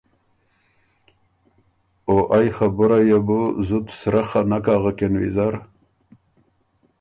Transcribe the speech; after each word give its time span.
او 2.09 2.15
ائ 2.37 2.47
خبُرئ 2.55 3.03
یه 3.11 3.19
بو 3.27 3.39
زُت 3.67 3.87
سرۀ 3.99 4.23
خه 4.29 4.41
نک 4.49 4.65
اغکِن 4.75 5.13
ویزر 5.19 5.53